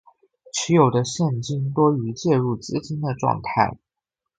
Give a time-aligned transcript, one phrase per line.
[0.51, 3.77] 持有的现金多于借入资金的状态